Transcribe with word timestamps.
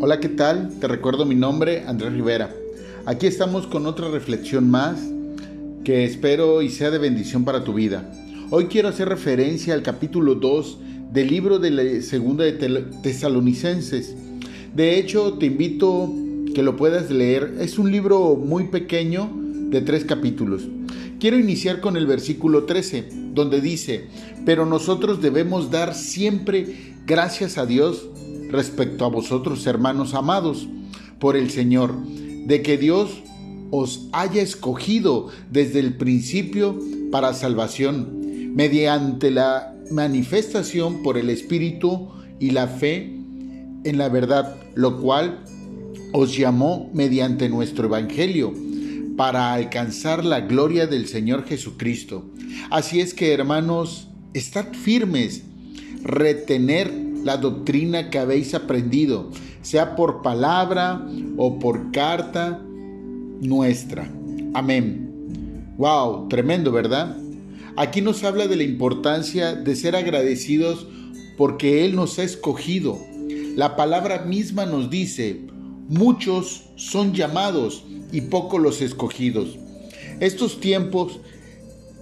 Hola, 0.00 0.20
¿qué 0.20 0.28
tal? 0.28 0.78
Te 0.78 0.88
recuerdo 0.88 1.24
mi 1.24 1.34
nombre, 1.34 1.84
Andrés 1.86 2.12
Rivera. 2.12 2.54
Aquí 3.06 3.26
estamos 3.26 3.66
con 3.66 3.86
otra 3.86 4.10
reflexión 4.10 4.70
más 4.70 5.00
que 5.84 6.04
espero 6.04 6.62
y 6.62 6.68
sea 6.68 6.90
de 6.90 6.98
bendición 6.98 7.44
para 7.44 7.64
tu 7.64 7.72
vida. 7.72 8.12
Hoy 8.50 8.66
quiero 8.66 8.88
hacer 8.88 9.08
referencia 9.08 9.74
al 9.74 9.82
capítulo 9.82 10.34
2 10.34 10.78
del 11.12 11.28
libro 11.28 11.58
de 11.58 11.70
la 11.70 12.02
segunda 12.02 12.44
de 12.44 12.52
Tesalonicenses. 13.02 14.14
De 14.74 14.98
hecho, 14.98 15.34
te 15.34 15.46
invito 15.46 16.12
que 16.54 16.62
lo 16.62 16.76
puedas 16.76 17.10
leer. 17.10 17.56
Es 17.58 17.78
un 17.78 17.90
libro 17.90 18.36
muy 18.36 18.64
pequeño 18.64 19.30
de 19.70 19.80
tres 19.80 20.04
capítulos. 20.04 20.68
Quiero 21.18 21.38
iniciar 21.38 21.80
con 21.80 21.96
el 21.96 22.06
versículo 22.06 22.64
13, 22.64 23.08
donde 23.32 23.60
dice, 23.60 24.08
pero 24.44 24.66
nosotros 24.66 25.20
debemos 25.20 25.70
dar 25.70 25.94
siempre 25.94 26.94
gracias 27.06 27.58
a 27.58 27.66
Dios 27.66 28.08
respecto 28.50 29.04
a 29.04 29.08
vosotros, 29.08 29.66
hermanos 29.66 30.14
amados, 30.14 30.68
por 31.18 31.36
el 31.36 31.50
Señor, 31.50 31.94
de 32.46 32.62
que 32.62 32.78
Dios 32.78 33.22
os 33.70 34.08
haya 34.12 34.42
escogido 34.42 35.28
desde 35.50 35.80
el 35.80 35.96
principio 35.96 36.78
para 37.10 37.34
salvación, 37.34 38.54
mediante 38.54 39.30
la 39.30 39.74
manifestación 39.90 41.02
por 41.02 41.18
el 41.18 41.30
Espíritu 41.30 42.08
y 42.40 42.50
la 42.50 42.68
fe 42.68 43.14
en 43.84 43.98
la 43.98 44.08
verdad, 44.08 44.56
lo 44.74 45.00
cual 45.00 45.44
os 46.12 46.36
llamó 46.36 46.90
mediante 46.94 47.48
nuestro 47.48 47.86
Evangelio 47.86 48.54
para 49.16 49.52
alcanzar 49.52 50.24
la 50.24 50.40
gloria 50.40 50.86
del 50.86 51.08
Señor 51.08 51.44
Jesucristo. 51.44 52.24
Así 52.70 53.00
es 53.00 53.14
que, 53.14 53.32
hermanos, 53.32 54.08
estad 54.32 54.72
firmes, 54.72 55.42
retener 56.02 57.07
la 57.24 57.36
doctrina 57.36 58.10
que 58.10 58.18
habéis 58.18 58.54
aprendido, 58.54 59.30
sea 59.62 59.96
por 59.96 60.22
palabra 60.22 61.06
o 61.36 61.58
por 61.58 61.90
carta 61.92 62.62
nuestra. 63.40 64.10
Amén. 64.54 65.74
Wow, 65.76 66.28
tremendo, 66.28 66.72
¿verdad? 66.72 67.16
Aquí 67.76 68.00
nos 68.00 68.24
habla 68.24 68.48
de 68.48 68.56
la 68.56 68.64
importancia 68.64 69.54
de 69.54 69.76
ser 69.76 69.94
agradecidos 69.94 70.86
porque 71.36 71.84
Él 71.84 71.94
nos 71.94 72.18
ha 72.18 72.24
escogido. 72.24 72.98
La 73.54 73.76
palabra 73.76 74.24
misma 74.24 74.66
nos 74.66 74.90
dice, 74.90 75.40
muchos 75.88 76.64
son 76.76 77.14
llamados 77.14 77.84
y 78.10 78.22
pocos 78.22 78.60
los 78.60 78.80
escogidos. 78.82 79.56
Estos 80.20 80.60
tiempos 80.60 81.20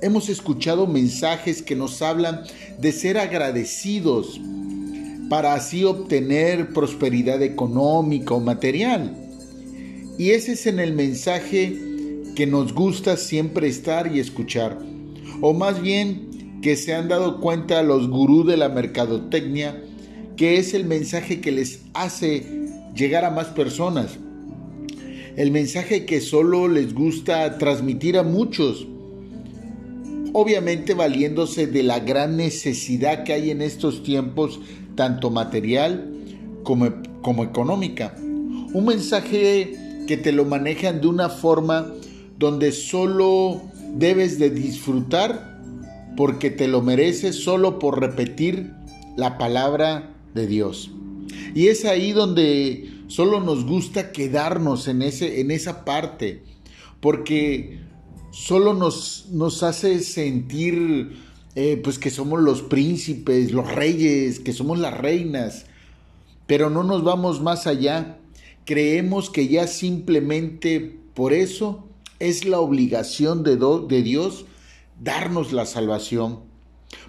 hemos 0.00 0.28
escuchado 0.28 0.86
mensajes 0.86 1.60
que 1.62 1.76
nos 1.76 2.00
hablan 2.00 2.42
de 2.78 2.92
ser 2.92 3.18
agradecidos 3.18 4.40
para 5.28 5.54
así 5.54 5.84
obtener 5.84 6.72
prosperidad 6.72 7.42
económica 7.42 8.34
o 8.34 8.40
material. 8.40 9.16
Y 10.18 10.30
ese 10.30 10.52
es 10.52 10.66
en 10.66 10.78
el 10.78 10.94
mensaje 10.94 11.76
que 12.34 12.46
nos 12.46 12.72
gusta 12.72 13.16
siempre 13.16 13.68
estar 13.68 14.14
y 14.14 14.20
escuchar. 14.20 14.78
O 15.40 15.52
más 15.52 15.82
bien 15.82 16.60
que 16.62 16.76
se 16.76 16.94
han 16.94 17.08
dado 17.08 17.40
cuenta 17.40 17.82
los 17.82 18.08
gurús 18.08 18.46
de 18.46 18.56
la 18.56 18.68
mercadotecnia 18.68 19.82
que 20.36 20.58
es 20.58 20.74
el 20.74 20.84
mensaje 20.84 21.40
que 21.40 21.50
les 21.50 21.80
hace 21.94 22.46
llegar 22.94 23.24
a 23.24 23.30
más 23.30 23.46
personas. 23.48 24.18
El 25.36 25.50
mensaje 25.50 26.06
que 26.06 26.20
solo 26.20 26.68
les 26.68 26.94
gusta 26.94 27.58
transmitir 27.58 28.18
a 28.18 28.22
muchos. 28.22 28.86
Obviamente 30.32 30.94
valiéndose 30.94 31.66
de 31.66 31.82
la 31.82 32.00
gran 32.00 32.36
necesidad 32.36 33.24
que 33.24 33.32
hay 33.32 33.50
en 33.50 33.62
estos 33.62 34.02
tiempos 34.02 34.60
tanto 34.96 35.30
material 35.30 36.10
como, 36.62 36.90
como 37.22 37.44
económica. 37.44 38.14
Un 38.18 38.84
mensaje 38.86 40.04
que 40.06 40.16
te 40.16 40.32
lo 40.32 40.44
manejan 40.44 41.00
de 41.00 41.06
una 41.06 41.28
forma 41.28 41.92
donde 42.38 42.72
solo 42.72 43.62
debes 43.94 44.38
de 44.38 44.50
disfrutar 44.50 45.56
porque 46.16 46.50
te 46.50 46.66
lo 46.66 46.82
mereces 46.82 47.36
solo 47.36 47.78
por 47.78 48.00
repetir 48.00 48.72
la 49.16 49.38
palabra 49.38 50.10
de 50.34 50.46
Dios. 50.46 50.90
Y 51.54 51.68
es 51.68 51.84
ahí 51.84 52.12
donde 52.12 52.90
solo 53.06 53.40
nos 53.40 53.64
gusta 53.64 54.12
quedarnos 54.12 54.88
en, 54.88 55.02
ese, 55.02 55.40
en 55.40 55.50
esa 55.50 55.84
parte, 55.84 56.42
porque 57.00 57.80
solo 58.30 58.74
nos, 58.74 59.28
nos 59.32 59.62
hace 59.62 60.00
sentir 60.00 61.16
eh, 61.56 61.80
pues 61.82 61.98
que 61.98 62.10
somos 62.10 62.40
los 62.40 62.60
príncipes, 62.60 63.50
los 63.50 63.74
reyes, 63.74 64.40
que 64.40 64.52
somos 64.52 64.78
las 64.78 64.94
reinas, 64.94 65.64
pero 66.46 66.68
no 66.68 66.84
nos 66.84 67.02
vamos 67.02 67.40
más 67.40 67.66
allá. 67.66 68.18
Creemos 68.66 69.30
que 69.30 69.48
ya 69.48 69.66
simplemente 69.66 71.00
por 71.14 71.32
eso 71.32 71.88
es 72.18 72.44
la 72.44 72.60
obligación 72.60 73.42
de, 73.42 73.56
de 73.56 74.02
Dios 74.02 74.44
darnos 75.02 75.54
la 75.54 75.64
salvación, 75.64 76.40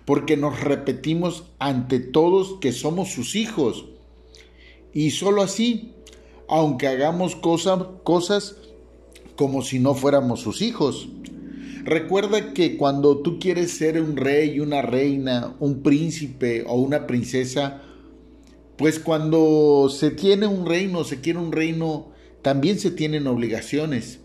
porque 0.06 0.38
nos 0.38 0.62
repetimos 0.62 1.44
ante 1.60 2.00
todos 2.00 2.58
que 2.62 2.72
somos 2.72 3.12
sus 3.12 3.36
hijos. 3.36 3.86
Y 4.94 5.12
solo 5.12 5.42
así, 5.42 5.94
aunque 6.48 6.88
hagamos 6.88 7.36
cosas 7.36 8.56
como 9.36 9.62
si 9.62 9.80
no 9.80 9.94
fuéramos 9.94 10.40
sus 10.40 10.62
hijos. 10.62 11.10
Recuerda 11.88 12.54
que 12.54 12.76
cuando 12.76 13.20
tú 13.20 13.40
quieres 13.40 13.72
ser 13.72 14.02
un 14.02 14.18
rey, 14.18 14.60
una 14.60 14.82
reina, 14.82 15.56
un 15.62 15.84
príncipe 15.84 16.66
o 16.68 16.76
una 16.76 17.08
princesa, 17.08 17.82
pues 18.76 19.00
cuando 19.00 19.88
se 19.90 20.12
tiene 20.12 20.48
un 20.48 20.66
reino, 20.66 21.06
se 21.06 21.22
quiere 21.22 21.40
un 21.40 21.54
reino, 21.54 22.10
también 22.42 22.78
se 22.78 22.92
tienen 22.92 23.26
obligaciones. 23.26 24.20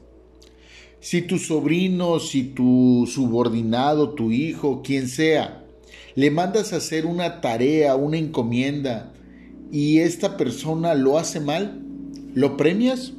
Si 0.99 1.23
tu 1.23 1.39
sobrino, 1.39 2.19
si 2.19 2.43
tu 2.43 3.09
subordinado, 3.09 4.15
tu 4.15 4.33
hijo, 4.33 4.83
quien 4.83 5.07
sea, 5.07 5.65
le 6.17 6.33
mandas 6.33 6.73
a 6.73 6.79
hacer 6.79 7.07
una 7.07 7.41
tarea, 7.41 7.95
una 7.95 8.19
encomienda, 8.19 9.13
y 9.71 9.99
esta 9.99 10.37
persona 10.37 10.97
lo 10.97 11.17
hace 11.17 11.39
mal, 11.39 11.81
¿lo 12.35 12.57
premias? 12.57 13.13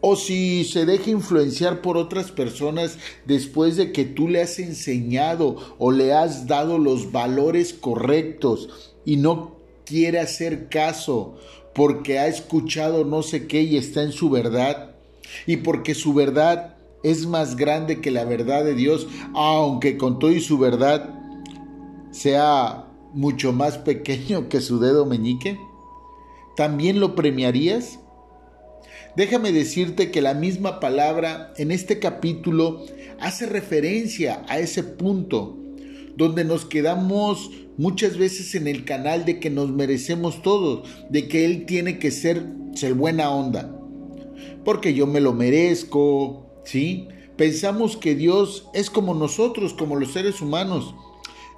O 0.00 0.16
si 0.16 0.64
se 0.64 0.86
deja 0.86 1.10
influenciar 1.10 1.82
por 1.82 1.96
otras 1.96 2.30
personas 2.30 2.98
después 3.26 3.76
de 3.76 3.92
que 3.92 4.04
tú 4.04 4.28
le 4.28 4.42
has 4.42 4.58
enseñado 4.58 5.56
o 5.78 5.92
le 5.92 6.12
has 6.12 6.46
dado 6.46 6.78
los 6.78 7.12
valores 7.12 7.74
correctos 7.74 8.68
y 9.04 9.16
no 9.16 9.56
quiere 9.84 10.18
hacer 10.18 10.68
caso 10.68 11.36
porque 11.74 12.18
ha 12.18 12.28
escuchado 12.28 13.04
no 13.04 13.22
sé 13.22 13.46
qué 13.46 13.62
y 13.62 13.76
está 13.76 14.02
en 14.02 14.12
su 14.12 14.30
verdad 14.30 14.96
y 15.46 15.58
porque 15.58 15.94
su 15.94 16.14
verdad 16.14 16.76
es 17.02 17.26
más 17.26 17.56
grande 17.56 18.00
que 18.00 18.10
la 18.10 18.24
verdad 18.24 18.64
de 18.64 18.74
Dios, 18.74 19.06
aunque 19.34 19.96
con 19.96 20.18
todo 20.18 20.32
y 20.32 20.40
su 20.40 20.58
verdad 20.58 21.14
sea 22.10 22.86
mucho 23.12 23.52
más 23.52 23.78
pequeño 23.78 24.48
que 24.48 24.60
su 24.60 24.78
dedo 24.78 25.06
meñique, 25.06 25.58
¿también 26.56 27.00
lo 27.00 27.14
premiarías? 27.14 27.99
Déjame 29.16 29.52
decirte 29.52 30.10
que 30.10 30.20
la 30.20 30.34
misma 30.34 30.78
palabra 30.80 31.52
en 31.56 31.72
este 31.72 31.98
capítulo 31.98 32.84
hace 33.18 33.46
referencia 33.46 34.42
a 34.48 34.58
ese 34.58 34.82
punto 34.82 35.56
donde 36.16 36.44
nos 36.44 36.64
quedamos 36.64 37.50
muchas 37.76 38.18
veces 38.18 38.54
en 38.54 38.68
el 38.68 38.84
canal 38.84 39.24
de 39.24 39.40
que 39.40 39.50
nos 39.50 39.70
merecemos 39.70 40.42
todo, 40.42 40.82
de 41.08 41.28
que 41.28 41.44
Él 41.44 41.66
tiene 41.66 41.98
que 41.98 42.10
ser, 42.10 42.46
ser 42.74 42.94
buena 42.94 43.30
onda, 43.30 43.74
porque 44.64 44.94
yo 44.94 45.06
me 45.06 45.20
lo 45.20 45.32
merezco, 45.32 46.62
¿sí? 46.64 47.08
Pensamos 47.36 47.96
que 47.96 48.14
Dios 48.14 48.68
es 48.74 48.90
como 48.90 49.14
nosotros, 49.14 49.72
como 49.72 49.96
los 49.96 50.12
seres 50.12 50.42
humanos, 50.42 50.94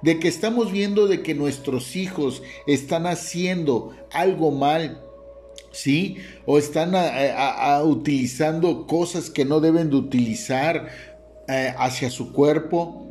de 0.01 0.19
que 0.19 0.27
estamos 0.27 0.71
viendo 0.71 1.07
de 1.07 1.21
que 1.21 1.35
nuestros 1.35 1.95
hijos 1.95 2.41
están 2.67 3.05
haciendo 3.05 3.91
algo 4.11 4.51
mal 4.51 5.03
¿sí? 5.73 6.17
O 6.45 6.57
están 6.57 6.93
utilizando 7.83 8.87
cosas 8.87 9.29
que 9.29 9.43
no 9.43 9.59
deben 9.59 9.89
de 9.89 9.97
utilizar 9.97 10.87
eh, 11.49 11.73
hacia 11.77 12.09
su 12.09 12.31
cuerpo 12.31 13.07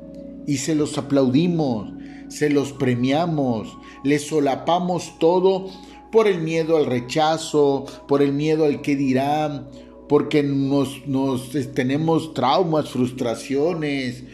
y 0.46 0.56
se 0.56 0.74
los 0.74 0.96
aplaudimos, 0.96 1.92
se 2.28 2.48
los 2.48 2.72
premiamos, 2.72 3.76
les 4.04 4.26
solapamos 4.26 5.18
todo 5.18 5.68
por 6.10 6.28
el 6.28 6.40
miedo 6.40 6.76
al 6.76 6.86
rechazo, 6.86 7.84
por 8.08 8.22
el 8.22 8.32
miedo 8.32 8.64
al 8.64 8.80
que 8.80 8.96
dirán, 8.96 9.68
porque 10.08 10.42
nos, 10.42 11.06
nos 11.06 11.50
tenemos 11.74 12.32
traumas, 12.32 12.90
frustraciones, 12.90 14.24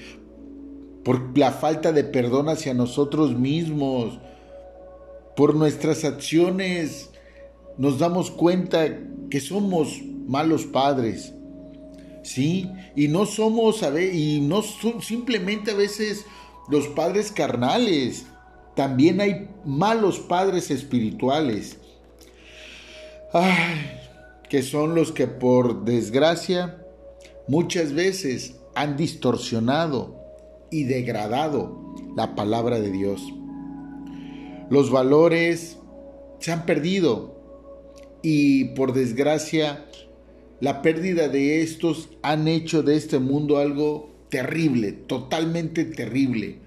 por 1.05 1.37
la 1.39 1.53
falta 1.53 1.93
de 1.93 2.05
perdón 2.05 2.49
hacia 2.49 2.75
nosotros 2.75 3.39
mismos, 3.39 4.19
por 5.35 5.55
nuestras 5.55 6.05
acciones 6.05 7.11
nos 7.79 7.99
damos 7.99 8.31
cuenta 8.31 8.99
que 9.31 9.41
somos 9.41 10.03
malos 10.27 10.65
padres, 10.65 11.33
¿sí? 12.23 12.71
Y 12.97 13.09
no 13.09 13.25
somos, 13.25 13.83
y 14.13 14.41
no 14.41 14.63
son 14.63 15.01
simplemente 15.01 15.71
a 15.71 15.75
veces 15.75 16.27
los 16.69 16.89
padres 16.89 17.33
carnales, 17.33 18.27
también 18.75 19.21
hay 19.21 19.49
malos 19.65 20.19
padres 20.19 20.71
espirituales. 20.71 21.79
que 24.49 24.63
son 24.63 24.95
los 24.95 25.13
que 25.13 25.27
por 25.27 25.85
desgracia 25.85 26.83
muchas 27.49 27.93
veces 27.93 28.57
han 28.75 28.97
distorsionado 28.97 30.17
y 30.71 30.85
degradado 30.85 31.95
la 32.17 32.35
palabra 32.35 32.81
de 32.81 32.91
Dios. 32.91 33.23
Los 34.71 34.91
valores 34.91 35.79
se 36.39 36.53
han 36.53 36.65
perdido 36.65 37.38
y 38.23 38.67
por 38.75 38.93
desgracia 38.93 39.85
la 40.61 40.83
pérdida 40.83 41.29
de 41.29 41.63
estos 41.63 42.09
han 42.23 42.49
hecho 42.49 42.83
de 42.83 42.97
este 42.97 43.19
mundo 43.19 43.59
algo 43.59 44.11
terrible, 44.29 44.93
totalmente 44.93 45.85
terrible. 45.85 46.59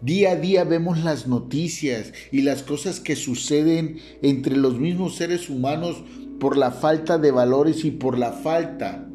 Día 0.00 0.32
a 0.32 0.36
día 0.36 0.64
vemos 0.64 1.02
las 1.02 1.26
noticias 1.26 2.12
y 2.30 2.42
las 2.42 2.62
cosas 2.62 3.00
que 3.00 3.16
suceden 3.16 3.98
entre 4.20 4.56
los 4.56 4.78
mismos 4.78 5.14
seres 5.14 5.48
humanos 5.48 6.02
por 6.40 6.56
la 6.56 6.72
falta 6.72 7.18
de 7.18 7.30
valores 7.30 7.84
y 7.84 7.92
por 7.92 8.18
la 8.18 8.32
falta 8.32 9.08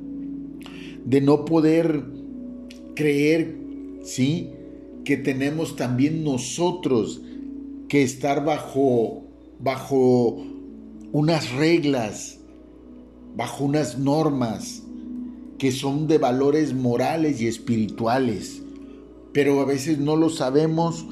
de 1.05 1.21
no 1.21 1.45
poder 1.45 2.05
creer, 2.95 3.55
¿sí? 4.03 4.49
Que 5.03 5.17
tenemos 5.17 5.75
también 5.75 6.23
nosotros 6.23 7.21
que 7.87 8.01
estar 8.01 8.43
bajo 8.43 9.23
bajo 9.59 10.45
unas 11.11 11.51
reglas, 11.53 12.39
bajo 13.35 13.63
unas 13.65 13.97
normas 13.97 14.83
que 15.57 15.71
son 15.71 16.07
de 16.07 16.17
valores 16.17 16.73
morales 16.73 17.41
y 17.41 17.47
espirituales, 17.47 18.61
pero 19.33 19.59
a 19.61 19.65
veces 19.65 19.99
no 19.99 20.15
lo 20.15 20.29
sabemos 20.29 21.05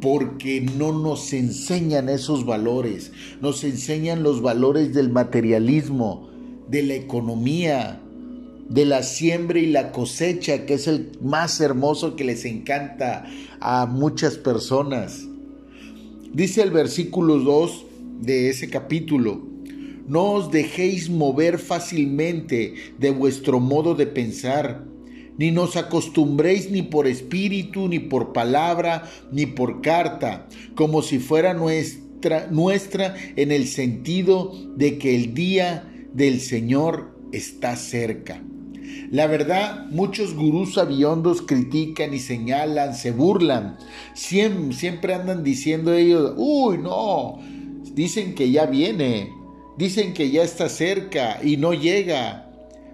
porque 0.00 0.60
no 0.60 0.92
nos 0.92 1.32
enseñan 1.32 2.08
esos 2.08 2.46
valores, 2.46 3.12
nos 3.40 3.64
enseñan 3.64 4.22
los 4.22 4.42
valores 4.42 4.94
del 4.94 5.10
materialismo, 5.10 6.28
de 6.68 6.82
la 6.82 6.94
economía, 6.94 8.00
de 8.68 8.84
la 8.84 9.02
siembra 9.02 9.58
y 9.58 9.66
la 9.66 9.92
cosecha, 9.92 10.64
que 10.64 10.74
es 10.74 10.86
el 10.86 11.12
más 11.20 11.60
hermoso 11.60 12.16
que 12.16 12.24
les 12.24 12.44
encanta 12.44 13.26
a 13.60 13.86
muchas 13.86 14.36
personas. 14.36 15.26
Dice 16.32 16.62
el 16.62 16.70
versículo 16.70 17.38
2 17.38 17.86
de 18.20 18.48
ese 18.50 18.68
capítulo, 18.68 19.48
no 20.06 20.32
os 20.32 20.50
dejéis 20.50 21.08
mover 21.08 21.58
fácilmente 21.58 22.74
de 22.98 23.10
vuestro 23.10 23.60
modo 23.60 23.94
de 23.94 24.06
pensar, 24.06 24.84
ni 25.38 25.50
nos 25.52 25.76
acostumbréis 25.76 26.70
ni 26.70 26.82
por 26.82 27.06
espíritu, 27.06 27.88
ni 27.88 27.98
por 27.98 28.32
palabra, 28.32 29.08
ni 29.32 29.46
por 29.46 29.80
carta, 29.80 30.48
como 30.74 31.02
si 31.02 31.18
fuera 31.18 31.54
nuestra, 31.54 32.48
nuestra 32.50 33.14
en 33.36 33.52
el 33.52 33.66
sentido 33.66 34.52
de 34.76 34.98
que 34.98 35.14
el 35.14 35.32
día 35.32 35.90
del 36.12 36.40
Señor 36.40 37.16
está 37.32 37.76
cerca. 37.76 38.42
La 39.10 39.26
verdad, 39.26 39.86
muchos 39.90 40.34
gurús 40.34 40.76
aviondos 40.78 41.42
critican 41.42 42.14
y 42.14 42.18
señalan, 42.18 42.94
se 42.94 43.12
burlan. 43.12 43.76
Siempre, 44.14 44.76
siempre 44.76 45.14
andan 45.14 45.42
diciendo 45.42 45.94
ellos, 45.94 46.34
uy, 46.36 46.78
no, 46.78 47.38
dicen 47.94 48.34
que 48.34 48.50
ya 48.50 48.66
viene, 48.66 49.32
dicen 49.76 50.14
que 50.14 50.30
ya 50.30 50.42
está 50.42 50.68
cerca 50.68 51.40
y 51.42 51.56
no 51.56 51.74
llega. 51.74 52.46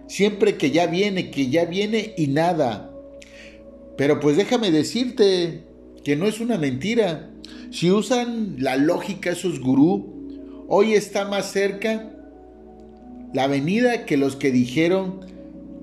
Siempre 0.09 0.57
que 0.57 0.71
ya 0.71 0.87
viene, 0.87 1.31
que 1.31 1.49
ya 1.49 1.65
viene 1.65 2.15
y 2.17 2.29
nada. 2.29 2.93
Pero 3.97 4.21
pues 4.21 4.37
déjame 4.37 4.71
decirte 4.71 5.65
que 6.05 6.17
no 6.17 6.27
es 6.27 6.41
una 6.41 6.59
mentira. 6.59 7.31
Si 7.71 7.91
usan 7.91 8.57
la 8.59 8.77
lógica 8.77 9.31
esos 9.31 9.61
gurú, 9.61 10.65
hoy 10.69 10.95
está 10.95 11.27
más 11.27 11.51
cerca 11.51 12.13
la 13.33 13.49
venida 13.49 14.07
que 14.07 14.17
los 14.17 14.37
que 14.37 14.51
dijeron 14.51 15.21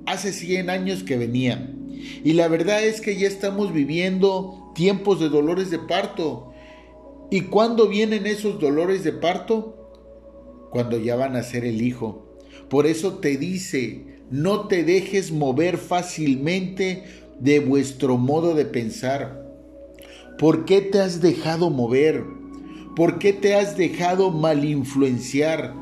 hace 0.06 0.32
100 0.32 0.70
años 0.70 1.04
que 1.04 1.18
venían. 1.18 1.92
Y 2.24 2.34
la 2.34 2.48
verdad 2.48 2.84
es 2.84 3.02
que 3.02 3.18
ya 3.18 3.28
estamos 3.28 3.74
viviendo 3.74 4.72
tiempos 4.76 5.20
de 5.20 5.30
dolores 5.30 5.70
de 5.70 5.80
parto. 5.80 6.53
¿Y 7.34 7.42
cuándo 7.46 7.88
vienen 7.88 8.28
esos 8.28 8.60
dolores 8.60 9.04
de 9.04 9.12
parto? 9.12 9.90
Cuando 10.70 11.00
ya 11.00 11.16
van 11.16 11.36
a 11.36 11.42
ser 11.42 11.66
el 11.66 11.82
hijo. 11.82 12.38
Por 12.70 12.86
eso 12.86 13.16
te 13.16 13.38
dice, 13.38 14.20
no 14.30 14.68
te 14.68 14.84
dejes 14.84 15.32
mover 15.32 15.80
fácilmente 15.80 17.06
de 17.40 17.60
vuestro 17.60 18.20
modo 18.20 18.54
de 18.54 18.66
pensar. 18.66 19.48
¿Por 20.38 20.66
qué 20.66 20.82
te 20.82 21.00
has 21.00 21.22
dejado 21.22 21.72
mover? 21.72 22.24
¿Por 22.96 23.18
qué 23.18 23.34
te 23.34 23.56
has 23.56 23.78
dejado 23.78 24.30
mal 24.30 24.64
influenciar? 24.64 25.74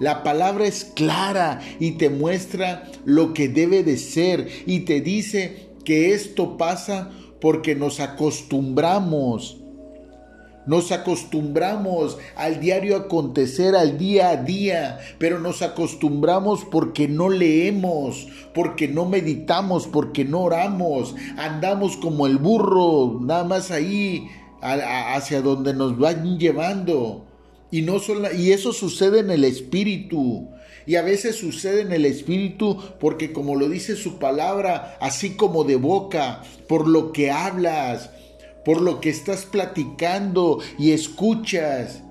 La 0.00 0.24
palabra 0.24 0.66
es 0.66 0.86
clara 0.86 1.60
y 1.78 1.92
te 1.92 2.10
muestra 2.10 2.90
lo 3.04 3.32
que 3.32 3.48
debe 3.48 3.84
de 3.84 3.96
ser 3.96 4.48
y 4.66 4.80
te 4.80 5.00
dice 5.00 5.68
que 5.84 6.14
esto 6.14 6.56
pasa 6.56 7.12
porque 7.40 7.76
nos 7.76 8.00
acostumbramos 8.00 9.62
nos 10.66 10.92
acostumbramos 10.92 12.18
al 12.34 12.60
diario 12.60 12.96
acontecer, 12.96 13.74
al 13.74 13.98
día 13.98 14.30
a 14.30 14.36
día, 14.36 14.98
pero 15.18 15.38
nos 15.38 15.62
acostumbramos 15.62 16.64
porque 16.64 17.08
no 17.08 17.28
leemos, 17.28 18.28
porque 18.52 18.88
no 18.88 19.06
meditamos, 19.06 19.86
porque 19.86 20.24
no 20.24 20.42
oramos. 20.42 21.14
Andamos 21.36 21.96
como 21.96 22.26
el 22.26 22.38
burro, 22.38 23.20
nada 23.22 23.44
más 23.44 23.70
ahí 23.70 24.28
hacia 24.60 25.40
donde 25.40 25.72
nos 25.72 25.98
van 25.98 26.38
llevando. 26.38 27.24
Y, 27.70 27.82
no 27.82 27.96
y 28.36 28.52
eso 28.52 28.72
sucede 28.72 29.20
en 29.20 29.30
el 29.30 29.44
espíritu. 29.44 30.48
Y 30.86 30.94
a 30.94 31.02
veces 31.02 31.36
sucede 31.36 31.82
en 31.82 31.92
el 31.92 32.06
espíritu 32.06 32.80
porque 33.00 33.32
como 33.32 33.56
lo 33.56 33.68
dice 33.68 33.96
su 33.96 34.18
palabra, 34.18 34.96
así 35.00 35.30
como 35.30 35.64
de 35.64 35.76
boca, 35.76 36.42
por 36.68 36.86
lo 36.86 37.12
que 37.12 37.30
hablas, 37.32 38.10
por 38.66 38.80
lo 38.80 39.00
que 39.00 39.10
estás 39.10 39.46
platicando 39.46 40.58
y 40.76 40.90
escuchas. 40.90 42.02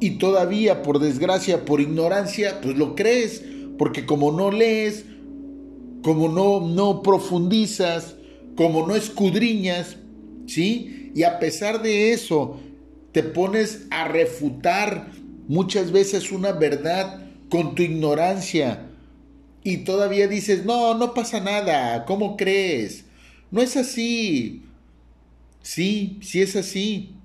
Y 0.00 0.12
todavía, 0.12 0.82
por 0.82 1.00
desgracia, 1.00 1.66
por 1.66 1.82
ignorancia, 1.82 2.62
pues 2.62 2.78
lo 2.78 2.94
crees, 2.94 3.44
porque 3.76 4.06
como 4.06 4.32
no 4.32 4.50
lees, 4.50 5.04
como 6.02 6.30
no, 6.30 6.66
no 6.66 7.02
profundizas, 7.02 8.14
como 8.56 8.86
no 8.86 8.96
escudriñas, 8.96 9.98
¿sí? 10.46 11.12
Y 11.14 11.24
a 11.24 11.38
pesar 11.38 11.82
de 11.82 12.12
eso, 12.12 12.58
te 13.12 13.22
pones 13.22 13.86
a 13.90 14.08
refutar 14.08 15.10
muchas 15.46 15.92
veces 15.92 16.32
una 16.32 16.52
verdad 16.52 17.20
con 17.50 17.74
tu 17.74 17.82
ignorancia. 17.82 18.88
Y 19.62 19.78
todavía 19.84 20.26
dices, 20.26 20.64
no, 20.64 20.94
no 20.94 21.12
pasa 21.12 21.38
nada, 21.40 22.06
¿cómo 22.06 22.38
crees? 22.38 23.04
No 23.50 23.60
es 23.60 23.76
así. 23.76 24.62
Sí, 25.66 26.20
sí 26.22 26.42
es 26.42 26.54
así. 26.54 27.16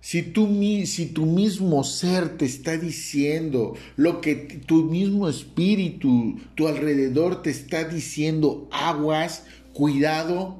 Si 0.00 0.22
tú, 0.22 0.48
si 0.84 1.06
tu 1.06 1.26
mismo 1.26 1.84
ser 1.84 2.36
te 2.36 2.44
está 2.44 2.76
diciendo 2.76 3.74
lo 3.94 4.20
que 4.20 4.34
tu 4.34 4.82
mismo 4.82 5.28
espíritu, 5.28 6.40
tu 6.56 6.66
alrededor 6.66 7.40
te 7.42 7.50
está 7.50 7.84
diciendo, 7.84 8.68
aguas, 8.72 9.44
cuidado, 9.74 10.58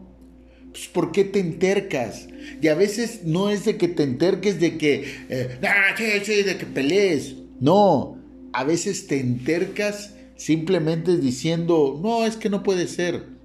pues 0.71 0.87
¿por 0.87 1.11
qué 1.11 1.25
te 1.25 1.40
entercas? 1.40 2.28
Y 2.62 2.68
a 2.68 2.76
veces 2.76 3.23
no 3.25 3.50
es 3.50 3.64
de 3.64 3.76
que 3.76 3.88
te 3.88 4.04
enterques 4.04 4.61
de 4.61 4.78
que, 4.78 5.12
eh, 5.28 5.59
de 5.61 6.57
que 6.57 6.66
pelees. 6.66 7.35
No, 7.59 8.16
a 8.52 8.62
veces 8.62 9.09
te 9.09 9.18
entercas 9.18 10.14
simplemente 10.37 11.16
diciendo, 11.16 11.99
no, 12.00 12.25
es 12.25 12.37
que 12.37 12.49
no 12.49 12.62
puede 12.62 12.87
ser. 12.87 13.38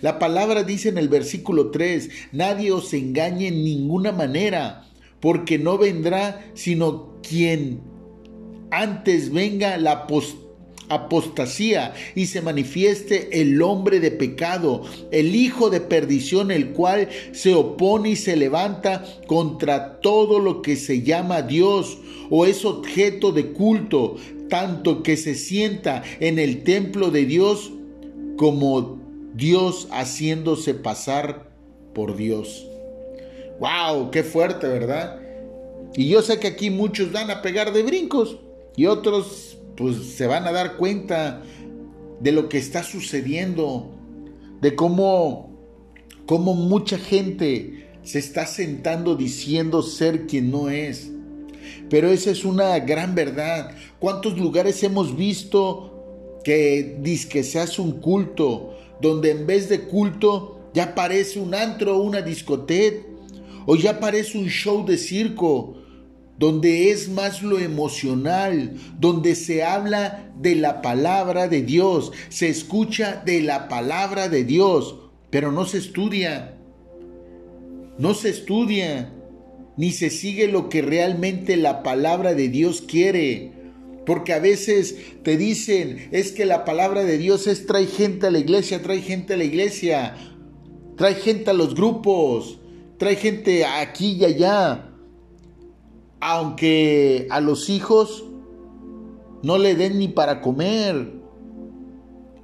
La 0.00 0.18
palabra 0.18 0.62
dice 0.62 0.88
en 0.88 0.98
el 0.98 1.08
versículo 1.08 1.70
3, 1.70 2.08
nadie 2.32 2.72
os 2.72 2.92
engañe 2.94 3.48
en 3.48 3.64
ninguna 3.64 4.12
manera, 4.12 4.84
porque 5.20 5.58
no 5.58 5.78
vendrá 5.78 6.44
sino 6.54 7.20
quien 7.22 7.80
antes 8.72 9.30
venga 9.30 9.76
la 9.76 10.06
apostasía 10.88 11.94
y 12.14 12.26
se 12.26 12.40
manifieste 12.40 13.40
el 13.40 13.60
hombre 13.62 14.00
de 14.00 14.10
pecado, 14.10 14.82
el 15.10 15.34
hijo 15.34 15.68
de 15.68 15.80
perdición, 15.80 16.50
el 16.50 16.70
cual 16.70 17.08
se 17.32 17.54
opone 17.54 18.10
y 18.10 18.16
se 18.16 18.36
levanta 18.36 19.04
contra 19.26 20.00
todo 20.00 20.38
lo 20.38 20.62
que 20.62 20.76
se 20.76 21.02
llama 21.02 21.42
Dios 21.42 21.98
o 22.30 22.46
es 22.46 22.64
objeto 22.64 23.32
de 23.32 23.52
culto, 23.52 24.16
tanto 24.48 25.02
que 25.02 25.18
se 25.18 25.34
sienta 25.34 26.02
en 26.18 26.38
el 26.38 26.62
templo 26.62 27.10
de 27.10 27.26
Dios 27.26 27.72
como 28.36 29.01
Dios 29.34 29.88
haciéndose 29.90 30.74
pasar 30.74 31.50
por 31.94 32.16
Dios. 32.16 32.66
¡Wow! 33.60 34.10
¡Qué 34.10 34.22
fuerte, 34.22 34.66
¿verdad? 34.66 35.20
Y 35.94 36.08
yo 36.08 36.22
sé 36.22 36.38
que 36.38 36.48
aquí 36.48 36.70
muchos 36.70 37.12
van 37.12 37.30
a 37.30 37.42
pegar 37.42 37.72
de 37.72 37.82
brincos 37.82 38.38
y 38.76 38.86
otros 38.86 39.58
pues 39.76 39.96
se 39.96 40.26
van 40.26 40.46
a 40.46 40.52
dar 40.52 40.76
cuenta 40.76 41.42
de 42.20 42.32
lo 42.32 42.48
que 42.48 42.58
está 42.58 42.82
sucediendo, 42.82 43.90
de 44.60 44.74
cómo, 44.74 45.50
cómo 46.26 46.54
mucha 46.54 46.98
gente 46.98 47.88
se 48.02 48.18
está 48.18 48.46
sentando 48.46 49.16
diciendo 49.16 49.82
ser 49.82 50.26
quien 50.26 50.50
no 50.50 50.70
es. 50.70 51.10
Pero 51.88 52.08
esa 52.08 52.30
es 52.30 52.44
una 52.44 52.78
gran 52.80 53.14
verdad. 53.14 53.70
¿Cuántos 53.98 54.38
lugares 54.38 54.82
hemos 54.82 55.16
visto 55.16 56.40
que 56.44 56.96
dice 57.00 57.28
que 57.28 57.44
se 57.44 57.60
hace 57.60 57.80
un 57.80 58.00
culto, 58.00 58.71
donde 59.02 59.32
en 59.32 59.46
vez 59.46 59.68
de 59.68 59.80
culto 59.80 60.70
ya 60.72 60.94
parece 60.94 61.40
un 61.40 61.54
antro 61.54 61.98
o 61.98 62.02
una 62.02 62.22
discoteca, 62.22 63.06
o 63.66 63.76
ya 63.76 64.00
parece 64.00 64.38
un 64.38 64.46
show 64.46 64.86
de 64.86 64.96
circo, 64.96 65.76
donde 66.38 66.90
es 66.90 67.08
más 67.08 67.42
lo 67.42 67.58
emocional, 67.58 68.74
donde 68.98 69.34
se 69.34 69.62
habla 69.62 70.32
de 70.40 70.56
la 70.56 70.82
palabra 70.82 71.46
de 71.46 71.62
Dios, 71.62 72.12
se 72.30 72.48
escucha 72.48 73.22
de 73.24 73.42
la 73.42 73.68
palabra 73.68 74.28
de 74.28 74.44
Dios, 74.44 74.96
pero 75.30 75.52
no 75.52 75.66
se 75.66 75.78
estudia, 75.78 76.58
no 77.98 78.14
se 78.14 78.30
estudia, 78.30 79.12
ni 79.76 79.92
se 79.92 80.10
sigue 80.10 80.48
lo 80.48 80.68
que 80.68 80.82
realmente 80.82 81.56
la 81.56 81.82
palabra 81.82 82.34
de 82.34 82.48
Dios 82.48 82.82
quiere. 82.82 83.52
Porque 84.04 84.32
a 84.32 84.40
veces 84.40 84.96
te 85.22 85.36
dicen, 85.36 86.08
es 86.10 86.32
que 86.32 86.44
la 86.44 86.64
palabra 86.64 87.04
de 87.04 87.18
Dios 87.18 87.46
es 87.46 87.66
trae 87.66 87.86
gente 87.86 88.26
a 88.26 88.30
la 88.30 88.38
iglesia, 88.38 88.82
trae 88.82 89.00
gente 89.00 89.34
a 89.34 89.36
la 89.36 89.44
iglesia, 89.44 90.16
trae 90.96 91.14
gente 91.14 91.50
a 91.50 91.54
los 91.54 91.74
grupos, 91.74 92.58
trae 92.98 93.16
gente 93.16 93.64
aquí 93.64 94.12
y 94.12 94.24
allá. 94.24 94.88
Aunque 96.20 97.26
a 97.30 97.40
los 97.40 97.68
hijos 97.68 98.24
no 99.42 99.58
le 99.58 99.74
den 99.74 99.98
ni 99.98 100.08
para 100.08 100.40
comer, 100.40 101.12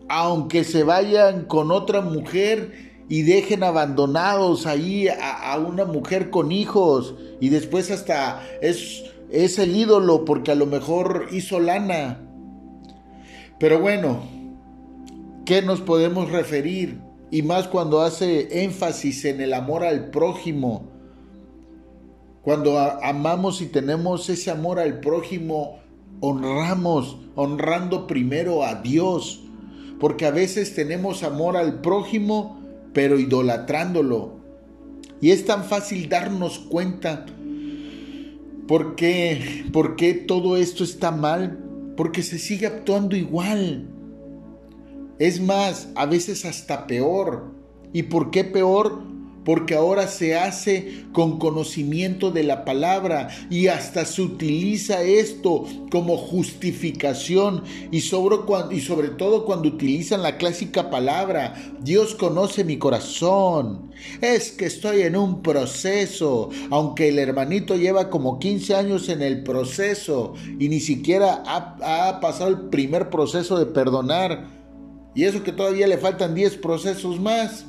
aunque 0.09 0.65
se 0.65 0.83
vayan 0.85 1.45
con 1.45 1.71
otra 1.71 2.01
mujer 2.01 2.89
y 3.09 3.23
dejen 3.23 3.63
abandonados 3.63 4.67
ahí 4.67 5.09
a, 5.09 5.59
una 5.59 5.85
mujer 5.85 6.31
con 6.31 6.53
hijos 6.53 7.15
y 7.41 7.49
después 7.49 7.91
hasta 7.91 8.43
es, 8.61 9.05
es 9.31 9.59
el 9.59 9.77
ídolo 9.77 10.25
porque 10.25 10.53
a 10.53 10.55
lo 10.55 10.67
mejor 10.67 11.29
hizo 11.33 11.61
lana. 11.61 12.21
Pero 13.59 13.81
bueno, 13.81 14.23
¿qué 15.45 15.63
nos 15.63 15.81
podemos 15.81 16.31
referir? 16.31 17.01
Y 17.31 17.43
más 17.43 17.69
cuando 17.69 18.01
hace 18.01 18.65
énfasis 18.65 19.25
en 19.25 19.41
el 19.41 19.53
amor 19.53 19.85
al 19.85 20.11
prójimo. 20.11 20.85
Cuando 22.43 22.79
amamos 22.79 23.61
y 23.61 23.67
tenemos 23.67 24.31
ese 24.31 24.51
amor 24.51 24.79
al 24.79 25.01
prójimo, 25.01 25.81
honramos, 26.21 27.19
honrando 27.35 28.07
primero 28.07 28.65
a 28.65 28.77
Dios. 28.77 29.43
Porque 30.01 30.25
a 30.25 30.31
veces 30.31 30.75
tenemos 30.75 31.23
amor 31.23 31.57
al 31.57 31.81
prójimo, 31.81 32.61
pero 32.95 33.19
idolatrándolo. 33.19 34.39
Y 35.21 35.33
es 35.33 35.45
tan 35.45 35.65
fácil 35.65 36.09
darnos 36.09 36.61
cuenta 36.61 37.27
por 38.69 38.95
qué, 38.95 39.65
por 39.73 39.97
qué 39.97 40.13
todo 40.15 40.57
esto 40.57 40.85
está 40.85 41.11
mal, 41.11 41.59
porque 41.97 42.23
se 42.23 42.39
sigue 42.39 42.67
actuando 42.67 43.17
igual. 43.17 43.89
Es 45.19 45.41
más, 45.41 45.89
a 45.97 46.07
veces 46.07 46.45
hasta 46.45 46.87
peor. 46.87 47.51
¿Y 47.93 48.05
por 48.05 48.31
qué 48.31 48.45
peor? 48.45 49.03
Porque 49.49 49.75
ahora 49.75 50.09
se 50.09 50.37
hace 50.37 51.07
con 51.15 51.39
conocimiento 51.39 52.31
de 52.31 52.43
la 52.43 52.67
palabra 52.67 53.29
y 53.49 53.69
hasta 53.69 54.05
se 54.05 54.21
utiliza 54.21 55.01
esto 55.01 55.65
como 55.91 56.19
justificación 56.19 57.65
y 57.91 58.03
sobre, 58.03 59.09
todo 59.17 59.47
cuando 59.47 59.71
utilizan 59.71 60.23
la 60.23 60.37
clásica 60.37 60.91
palabra, 60.91 61.55
Dios 61.81 62.15
conoce 62.15 62.63
mi 62.63 62.77
corazón, 62.77 63.91
es 64.21 64.53
que 64.53 64.67
estoy 64.67 65.01
en 65.01 65.17
un 65.17 65.41
proceso, 65.41 66.51
aunque 66.69 67.09
el 67.09 67.19
hermanito 67.19 67.75
lleva 67.75 68.11
como 68.11 68.39
15 68.39 68.75
años 68.75 69.09
en 69.09 69.23
el 69.23 69.45
proceso 69.45 70.35
y 70.59 70.69
ni 70.69 70.81
siquiera 70.81 71.43
ha, 71.47 72.11
ha 72.11 72.21
pasado 72.21 72.51
el 72.51 72.69
primer 72.69 73.09
proceso 73.09 73.59
de 73.59 73.65
perdonar. 73.65 74.47
Y 75.15 75.25
eso 75.25 75.43
que 75.43 75.53
todavía 75.53 75.87
le 75.87 75.97
faltan 75.97 76.35
10 76.35 76.59
procesos 76.59 77.19
más. 77.19 77.65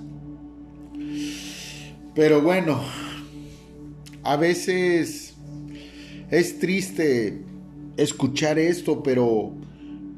Pero 2.20 2.42
bueno, 2.42 2.82
a 4.24 4.36
veces 4.36 5.36
es 6.30 6.60
triste 6.60 7.46
escuchar 7.96 8.60
esto, 8.60 9.02
pero 9.04 9.54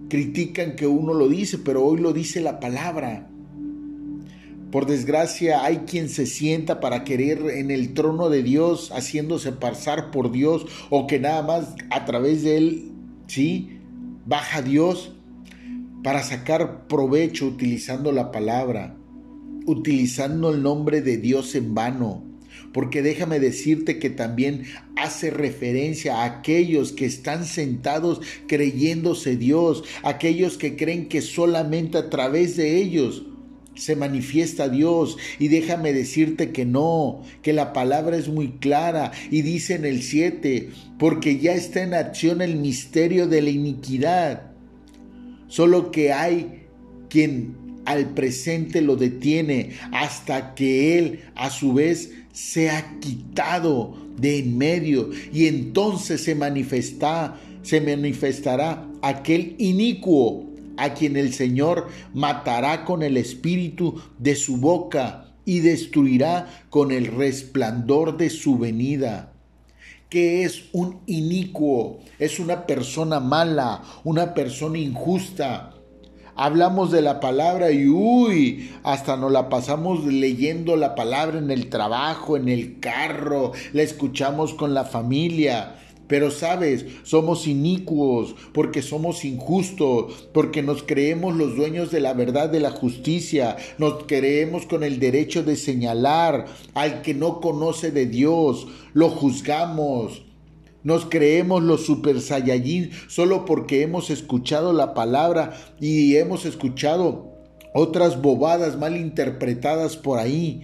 critican 0.09 0.75
que 0.75 0.87
uno 0.87 1.13
lo 1.13 1.29
dice, 1.29 1.59
pero 1.59 1.85
hoy 1.85 1.99
lo 1.99 2.11
dice 2.11 2.41
la 2.41 2.59
palabra. 2.59 3.29
Por 4.71 4.87
desgracia 4.87 5.63
hay 5.63 5.81
quien 5.85 6.09
se 6.09 6.25
sienta 6.25 6.79
para 6.79 7.03
querer 7.03 7.39
en 7.51 7.69
el 7.69 7.93
trono 7.93 8.29
de 8.29 8.41
Dios, 8.41 8.89
haciéndose 8.95 9.51
pasar 9.51 10.09
por 10.09 10.31
Dios, 10.31 10.65
o 10.89 11.05
que 11.05 11.19
nada 11.19 11.43
más 11.43 11.75
a 11.91 12.05
través 12.05 12.41
de 12.41 12.57
él, 12.57 12.91
sí, 13.27 13.77
baja 14.25 14.63
Dios 14.63 15.13
para 16.03 16.23
sacar 16.23 16.87
provecho 16.87 17.45
utilizando 17.45 18.11
la 18.11 18.31
palabra 18.31 18.97
utilizando 19.65 20.53
el 20.53 20.61
nombre 20.63 21.01
de 21.01 21.17
Dios 21.17 21.55
en 21.55 21.73
vano. 21.73 22.23
Porque 22.73 23.01
déjame 23.01 23.39
decirte 23.39 23.99
que 23.99 24.09
también 24.09 24.63
hace 24.95 25.29
referencia 25.29 26.21
a 26.21 26.25
aquellos 26.25 26.93
que 26.93 27.05
están 27.05 27.45
sentados 27.45 28.21
creyéndose 28.47 29.35
Dios, 29.35 29.83
aquellos 30.03 30.57
que 30.57 30.77
creen 30.77 31.09
que 31.09 31.21
solamente 31.21 31.97
a 31.97 32.09
través 32.09 32.55
de 32.55 32.77
ellos 32.77 33.23
se 33.75 33.95
manifiesta 33.95 34.69
Dios. 34.69 35.17
Y 35.39 35.49
déjame 35.49 35.91
decirte 35.91 36.51
que 36.51 36.65
no, 36.65 37.23
que 37.41 37.51
la 37.51 37.73
palabra 37.73 38.15
es 38.15 38.29
muy 38.29 38.51
clara 38.59 39.11
y 39.29 39.41
dice 39.41 39.75
en 39.75 39.85
el 39.85 40.01
7, 40.01 40.69
porque 40.97 41.39
ya 41.39 41.53
está 41.53 41.83
en 41.83 41.93
acción 41.93 42.41
el 42.41 42.55
misterio 42.55 43.27
de 43.27 43.41
la 43.41 43.49
iniquidad. 43.49 44.51
Solo 45.47 45.91
que 45.91 46.13
hay 46.13 46.67
quien 47.09 47.60
al 47.85 48.09
presente 48.09 48.81
lo 48.81 48.95
detiene 48.95 49.71
hasta 49.91 50.53
que 50.55 50.97
Él 50.97 51.19
a 51.35 51.49
su 51.49 51.73
vez 51.73 52.11
sea 52.31 52.99
quitado 52.99 53.95
de 54.17 54.39
en 54.39 54.57
medio 54.57 55.09
y 55.33 55.47
entonces 55.47 56.23
se 56.23 56.35
manifesta, 56.35 57.39
se 57.63 57.81
manifestará 57.81 58.87
aquel 59.01 59.55
inicuo 59.57 60.45
a 60.77 60.93
quien 60.93 61.17
el 61.17 61.33
Señor 61.33 61.87
matará 62.13 62.85
con 62.85 63.03
el 63.03 63.17
espíritu 63.17 64.01
de 64.17 64.35
su 64.35 64.57
boca 64.57 65.33
y 65.45 65.59
destruirá 65.59 66.65
con 66.69 66.91
el 66.91 67.07
resplandor 67.07 68.17
de 68.17 68.29
su 68.29 68.57
venida. 68.57 69.27
que 70.09 70.43
es 70.43 70.63
un 70.73 70.99
inicuo? 71.05 72.01
Es 72.19 72.37
una 72.37 72.67
persona 72.67 73.21
mala, 73.21 73.81
una 74.03 74.33
persona 74.33 74.77
injusta, 74.77 75.70
hablamos 76.41 76.89
de 76.89 77.03
la 77.03 77.19
palabra 77.19 77.71
y 77.71 77.87
uy, 77.87 78.71
hasta 78.81 79.15
nos 79.15 79.31
la 79.31 79.47
pasamos 79.47 80.05
leyendo 80.05 80.75
la 80.75 80.95
palabra 80.95 81.37
en 81.37 81.51
el 81.51 81.69
trabajo, 81.69 82.35
en 82.35 82.49
el 82.49 82.79
carro, 82.79 83.51
la 83.73 83.83
escuchamos 83.83 84.55
con 84.55 84.73
la 84.73 84.83
familia. 84.83 85.75
Pero 86.07 86.31
sabes, 86.31 86.87
somos 87.03 87.45
inicuos 87.45 88.35
porque 88.53 88.81
somos 88.81 89.23
injustos, 89.23 90.29
porque 90.33 90.63
nos 90.63 90.81
creemos 90.81 91.35
los 91.35 91.55
dueños 91.55 91.91
de 91.91 91.99
la 91.99 92.13
verdad, 92.13 92.49
de 92.49 92.59
la 92.59 92.71
justicia, 92.71 93.55
nos 93.77 94.05
creemos 94.05 94.65
con 94.65 94.83
el 94.83 94.99
derecho 94.99 95.43
de 95.43 95.55
señalar 95.55 96.47
al 96.73 97.03
que 97.03 97.13
no 97.13 97.39
conoce 97.39 97.91
de 97.91 98.07
Dios, 98.07 98.65
lo 98.93 99.09
juzgamos, 99.09 100.23
nos 100.83 101.05
creemos 101.05 101.63
los 101.63 101.85
super 101.85 102.21
saiyajin 102.21 102.91
solo 103.07 103.45
porque 103.45 103.81
hemos 103.83 104.09
escuchado 104.09 104.73
la 104.73 104.93
palabra 104.93 105.53
y 105.79 106.15
hemos 106.15 106.45
escuchado 106.45 107.31
otras 107.73 108.21
bobadas 108.21 108.77
mal 108.77 108.97
interpretadas 108.97 109.95
por 109.95 110.19
ahí. 110.19 110.63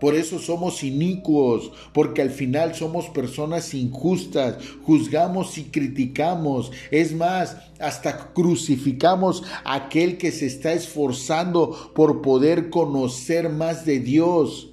Por 0.00 0.14
eso 0.14 0.38
somos 0.38 0.84
inicuos, 0.84 1.72
porque 1.92 2.22
al 2.22 2.30
final 2.30 2.74
somos 2.76 3.08
personas 3.08 3.74
injustas, 3.74 4.56
juzgamos 4.84 5.58
y 5.58 5.64
criticamos. 5.64 6.70
Es 6.92 7.12
más, 7.12 7.56
hasta 7.80 8.32
crucificamos 8.32 9.42
a 9.64 9.74
aquel 9.74 10.16
que 10.16 10.30
se 10.30 10.46
está 10.46 10.72
esforzando 10.72 11.92
por 11.96 12.22
poder 12.22 12.70
conocer 12.70 13.48
más 13.48 13.84
de 13.84 13.98
Dios 13.98 14.67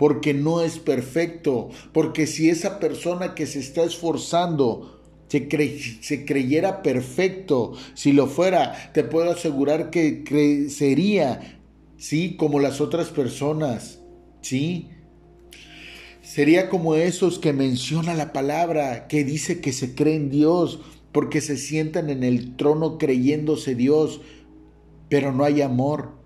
porque 0.00 0.32
no 0.32 0.62
es 0.62 0.78
perfecto, 0.78 1.68
porque 1.92 2.26
si 2.26 2.48
esa 2.48 2.80
persona 2.80 3.34
que 3.34 3.44
se 3.44 3.58
está 3.58 3.84
esforzando 3.84 4.98
se, 5.28 5.46
creyera 5.46 6.80
perfecto, 6.80 7.74
si 7.92 8.12
lo 8.12 8.26
fuera, 8.26 8.92
te 8.94 9.04
puedo 9.04 9.30
asegurar 9.30 9.90
que 9.90 10.70
sería, 10.70 11.60
¿sí? 11.98 12.34
Como 12.38 12.60
las 12.60 12.80
otras 12.80 13.08
personas, 13.08 14.00
¿sí? 14.40 14.88
Sería 16.22 16.70
como 16.70 16.94
esos 16.94 17.38
que 17.38 17.52
menciona 17.52 18.14
la 18.14 18.32
palabra, 18.32 19.06
que 19.06 19.22
dice 19.22 19.60
que 19.60 19.74
se 19.74 19.94
creen 19.94 20.30
Dios, 20.30 20.80
porque 21.12 21.42
se 21.42 21.58
sientan 21.58 22.08
en 22.08 22.24
el 22.24 22.56
trono 22.56 22.96
creyéndose 22.96 23.74
Dios, 23.74 24.22
pero 25.10 25.30
no 25.30 25.44
hay 25.44 25.60
amor 25.60 26.19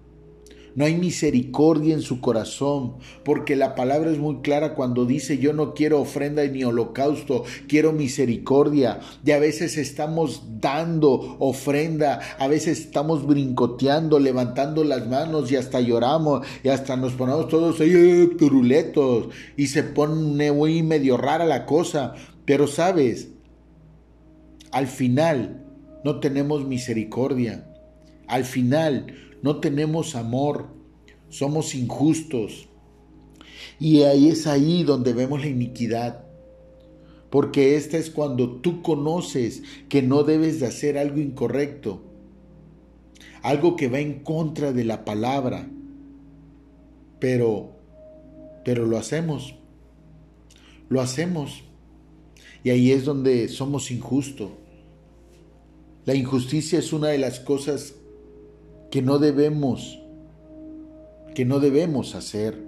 No 0.77 0.85
hay 0.85 0.97
misericordia 0.97 1.95
en 1.95 2.03
su 2.03 2.21
corazón, 2.21 2.95
porque 3.25 3.55
la 3.55 3.75
palabra 3.75 4.11
es 4.11 4.19
muy 4.19 4.39
clara 4.39 4.75
cuando 4.75 5.05
dice 5.07 5.39
yo 5.39 5.53
no 5.53 5.73
quiero 5.73 6.01
ofrenda 6.01 6.45
ni 6.47 6.65
holocausto, 6.65 7.45
quiero 7.69 7.93
misericordia. 7.93 9.01
Y 9.25 9.31
a 9.31 9.39
veces 9.39 9.79
estamos 9.79 10.43
dando 10.61 11.37
ofrenda, 11.39 12.21
a 12.39 12.49
veces 12.49 12.81
estamos 12.81 13.27
brincoteando, 13.27 14.19
levantando 14.19 14.83
las 14.83 15.07
manos 15.07 15.51
y 15.53 15.57
hasta 15.57 15.81
lloramos 15.81 16.47
y 16.63 16.69
hasta 16.69 16.97
nos 16.97 17.13
ponemos 17.13 17.49
todos 17.49 17.81
ahí 17.81 17.93
eh, 17.93 18.31
turuletos 18.37 19.29
y 19.57 19.69
se 19.69 19.85
pone 19.85 20.51
muy 20.51 20.83
medio 20.83 21.17
rara 21.17 21.45
la 21.45 21.67
cosa. 21.67 22.15
Pero 22.45 22.67
sabes, 22.67 23.29
al 24.73 24.89
final 24.89 25.65
no 26.05 26.19
tenemos 26.19 26.67
misericordia. 26.67 27.71
Al 28.27 28.45
final 28.45 29.07
no 29.45 29.61
tenemos 29.61 30.17
amor, 30.17 30.69
somos 31.29 31.75
injustos. 31.75 32.67
Y 33.79 34.01
ahí 34.01 34.29
es 34.29 34.47
ahí 34.47 34.85
donde 34.85 35.13
vemos 35.13 35.43
la 35.43 35.49
iniquidad. 35.49 36.25
Porque 37.29 37.77
esta 37.77 37.99
es 37.99 38.09
cuando 38.09 38.63
tú 38.63 38.81
conoces 38.81 39.63
que 39.91 40.01
no 40.01 40.23
debes 40.23 40.61
de 40.61 40.67
hacer 40.67 40.97
algo 40.97 41.21
incorrecto, 41.21 42.01
algo 43.43 43.77
que 43.77 43.89
va 43.89 44.01
en 44.01 44.21
contra 44.21 44.73
de 44.73 44.85
la 44.85 45.05
palabra, 45.05 45.69
pero 47.21 47.73
pero 48.65 48.87
lo 48.87 48.97
hacemos. 48.97 49.57
Lo 50.89 51.03
hacemos. 51.03 51.65
Y 52.63 52.71
ahí 52.71 52.93
es 52.93 53.05
donde 53.05 53.49
somos 53.49 53.91
injustos. 53.91 54.53
La 56.07 56.15
injusticia 56.15 56.79
es 56.79 56.95
una 56.95 57.09
de 57.09 57.19
las 57.19 57.41
cosas 57.41 57.97
que 58.95 59.03
no 59.03 59.19
debemos, 59.19 59.99
que 61.35 61.45
no 61.45 61.59
debemos 61.59 62.15
hacer. 62.15 62.63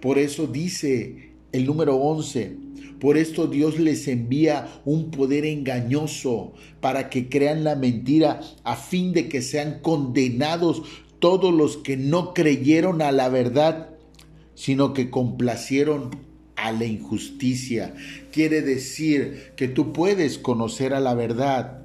Por 0.00 0.16
eso 0.16 0.46
dice 0.46 1.34
el 1.52 1.66
número 1.66 1.96
11, 1.96 2.56
por 2.98 3.18
esto 3.18 3.46
Dios 3.48 3.78
les 3.78 4.08
envía 4.08 4.80
un 4.86 5.10
poder 5.10 5.44
engañoso 5.44 6.54
para 6.80 7.10
que 7.10 7.28
crean 7.28 7.64
la 7.64 7.76
mentira 7.76 8.40
a 8.64 8.76
fin 8.76 9.12
de 9.12 9.28
que 9.28 9.42
sean 9.42 9.80
condenados 9.82 10.84
todos 11.18 11.52
los 11.52 11.76
que 11.76 11.98
no 11.98 12.32
creyeron 12.32 13.02
a 13.02 13.12
la 13.12 13.28
verdad, 13.28 13.90
sino 14.54 14.94
que 14.94 15.10
complacieron 15.10 16.08
a 16.56 16.72
la 16.72 16.86
injusticia. 16.86 17.94
Quiere 18.32 18.62
decir 18.62 19.52
que 19.54 19.68
tú 19.68 19.92
puedes 19.92 20.38
conocer 20.38 20.94
a 20.94 21.00
la 21.00 21.12
verdad, 21.12 21.77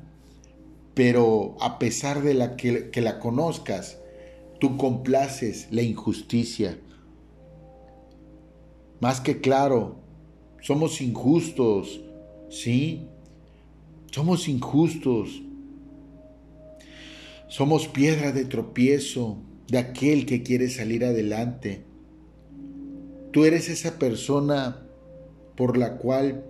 pero 0.94 1.56
a 1.60 1.80
pesar 1.80 2.22
de 2.22 2.34
la 2.34 2.56
que, 2.56 2.90
que 2.90 3.02
la 3.02 3.20
conozcas, 3.20 3.98
tú 4.60 4.78
complaces 4.78 5.68
la 5.72 5.82
injusticia. 5.82 6.78
Más 9.00 9.20
que 9.20 9.42
claro, 9.42 9.98
somos 10.62 11.02
injustos, 11.02 12.02
¿sí? 12.50 13.08
Somos 14.12 14.48
injustos. 14.48 15.42
Somos 17.48 17.88
piedra 17.88 18.32
de 18.32 18.46
tropiezo 18.46 19.38
de 19.68 19.80
aquel 19.80 20.26
que 20.26 20.44
quiere 20.44 20.70
salir 20.70 21.04
adelante. 21.04 21.84
Tú 23.32 23.46
eres 23.46 23.70
esa 23.70 23.98
persona 23.98 24.86
por 25.58 25.78
la 25.78 25.98
cual 25.98 26.46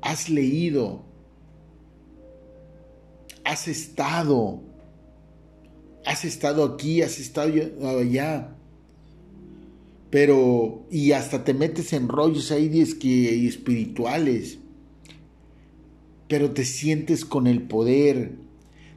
has 0.00 0.28
leído 0.28 1.04
has 3.44 3.68
estado, 3.68 4.62
has 6.04 6.24
estado 6.24 6.64
aquí, 6.64 7.02
has 7.02 7.18
estado 7.18 7.52
allá, 7.98 8.56
pero 10.10 10.86
y 10.90 11.12
hasta 11.12 11.44
te 11.44 11.54
metes 11.54 11.92
en 11.92 12.08
rollos 12.08 12.50
ahí 12.50 12.80
espirituales, 12.80 14.58
pero 16.28 16.52
te 16.52 16.64
sientes 16.64 17.24
con 17.24 17.46
el 17.46 17.62
poder, 17.62 18.32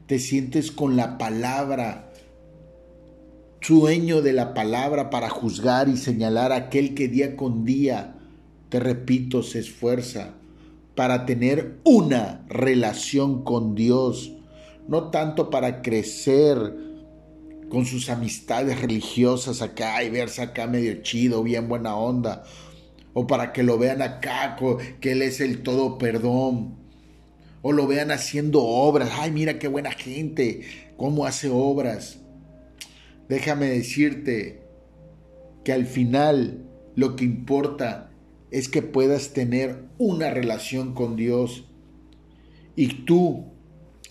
te 0.08 0.20
sientes 0.20 0.72
con 0.72 0.96
la 0.96 1.18
palabra, 1.18 2.12
sueño 3.62 4.22
de 4.22 4.34
la 4.34 4.54
palabra 4.54 5.10
para 5.10 5.30
juzgar 5.30 5.90
y 5.90 5.98
señalar 5.98 6.52
a 6.52 6.58
aquel 6.58 6.94
que 6.94 7.08
día 7.08 7.36
con 7.36 7.66
día, 7.66 8.16
te 8.70 8.80
repito, 8.80 9.42
se 9.42 9.60
esfuerza 9.60 10.36
para 10.96 11.26
tener 11.26 11.80
una 11.84 12.46
relación 12.48 13.44
con 13.44 13.76
Dios, 13.76 14.35
no 14.88 15.10
tanto 15.10 15.50
para 15.50 15.82
crecer 15.82 16.58
con 17.70 17.86
sus 17.86 18.10
amistades 18.10 18.80
religiosas 18.80 19.62
acá 19.62 20.04
y 20.04 20.10
verse 20.10 20.42
acá 20.42 20.68
medio 20.68 21.02
chido, 21.02 21.44
bien 21.44 21.68
buena 21.68 21.96
onda, 21.96 22.44
o 23.14 23.28
para 23.28 23.54
que 23.54 23.64
lo 23.64 23.78
vean 23.78 24.02
acá, 24.02 24.58
que 25.00 25.12
Él 25.12 25.22
es 25.22 25.42
el 25.42 25.64
todo 25.64 25.98
perdón, 25.98 26.76
o 27.62 27.72
lo 27.72 27.88
vean 27.88 28.12
haciendo 28.12 28.64
obras, 28.64 29.10
ay 29.20 29.32
mira 29.32 29.58
qué 29.58 29.68
buena 29.68 29.92
gente, 29.92 30.62
cómo 30.98 31.26
hace 31.26 31.50
obras. 31.50 32.20
Déjame 33.28 33.66
decirte 33.68 34.62
que 35.64 35.74
al 35.74 35.88
final 35.88 36.64
lo 36.96 37.16
que 37.16 37.26
importa 37.26 38.12
es 38.52 38.70
que 38.70 38.84
puedas 38.84 39.34
tener 39.34 39.84
una 39.98 40.30
relación 40.30 40.94
con 40.94 41.16
Dios. 41.16 41.66
Y 42.76 43.06
tú 43.06 43.55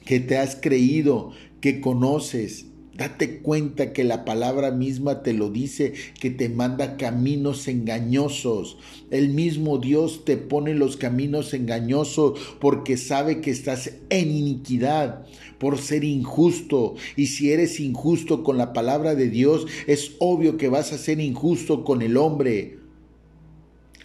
que 0.04 0.20
te 0.20 0.38
has 0.38 0.56
creído, 0.56 1.32
que 1.60 1.80
conoces, 1.80 2.66
date 2.96 3.40
cuenta 3.40 3.92
que 3.92 4.04
la 4.04 4.24
palabra 4.24 4.70
misma 4.70 5.22
te 5.22 5.32
lo 5.32 5.50
dice, 5.50 5.94
que 6.20 6.30
te 6.30 6.48
manda 6.48 6.96
caminos 6.96 7.66
engañosos. 7.66 8.78
El 9.10 9.30
mismo 9.30 9.78
Dios 9.78 10.24
te 10.24 10.36
pone 10.36 10.74
los 10.74 10.96
caminos 10.96 11.54
engañosos 11.54 12.38
porque 12.60 12.96
sabe 12.96 13.40
que 13.40 13.50
estás 13.50 13.92
en 14.10 14.30
iniquidad 14.30 15.26
por 15.58 15.78
ser 15.78 16.04
injusto. 16.04 16.94
Y 17.16 17.26
si 17.26 17.50
eres 17.50 17.80
injusto 17.80 18.44
con 18.44 18.58
la 18.58 18.72
palabra 18.72 19.14
de 19.14 19.28
Dios, 19.28 19.66
es 19.86 20.12
obvio 20.20 20.56
que 20.56 20.68
vas 20.68 20.92
a 20.92 20.98
ser 20.98 21.20
injusto 21.20 21.84
con 21.84 22.02
el 22.02 22.16
hombre. 22.16 22.78